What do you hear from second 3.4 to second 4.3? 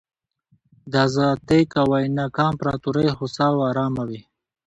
او ارامه وې.